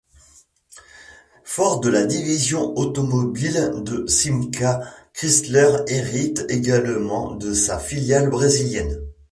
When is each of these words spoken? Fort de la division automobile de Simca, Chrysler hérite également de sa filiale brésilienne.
Fort 1.43 1.79
de 1.81 1.89
la 1.89 2.07
division 2.07 2.75
automobile 2.75 3.71
de 3.85 4.07
Simca, 4.07 4.79
Chrysler 5.13 5.83
hérite 5.87 6.43
également 6.49 7.35
de 7.35 7.53
sa 7.53 7.77
filiale 7.77 8.31
brésilienne. 8.31 8.99